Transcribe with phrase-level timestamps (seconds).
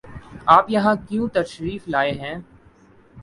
[0.45, 2.35] آپ یہاں کیوں تشریف لائے ہیں؟